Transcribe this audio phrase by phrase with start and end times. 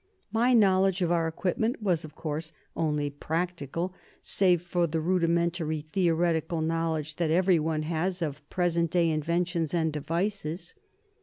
[0.31, 6.59] My knowledge of our equipment was, of course, only practical, save for the rudimentary theoretical
[6.59, 10.73] knowledge that everyone has of present day inventions and devices.